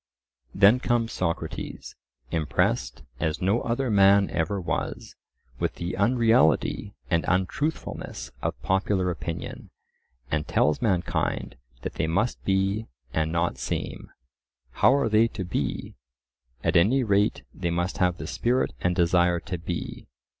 Then 0.55 0.79
comes 0.79 1.11
Socrates, 1.11 1.95
impressed 2.31 3.03
as 3.19 3.39
no 3.39 3.61
other 3.61 3.91
man 3.91 4.31
ever 4.31 4.59
was, 4.59 5.13
with 5.59 5.75
the 5.75 5.95
unreality 5.95 6.95
and 7.11 7.23
untruthfulness 7.27 8.31
of 8.41 8.59
popular 8.63 9.11
opinion, 9.11 9.69
and 10.31 10.47
tells 10.47 10.81
mankind 10.81 11.55
that 11.83 11.93
they 11.93 12.07
must 12.07 12.43
be 12.43 12.87
and 13.13 13.31
not 13.31 13.59
seem. 13.59 14.09
How 14.71 14.91
are 14.95 15.07
they 15.07 15.27
to 15.27 15.43
be? 15.45 15.93
At 16.63 16.75
any 16.75 17.03
rate 17.03 17.43
they 17.53 17.69
must 17.69 17.99
have 17.99 18.17
the 18.17 18.25
spirit 18.25 18.73
and 18.81 18.95
desire 18.95 19.39
to 19.41 19.57
be. 19.59 20.07